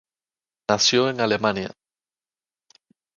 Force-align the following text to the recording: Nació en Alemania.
Nació 0.67 1.09
en 1.11 1.21
Alemania. 1.21 1.71